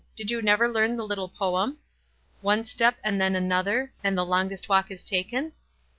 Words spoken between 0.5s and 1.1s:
learn the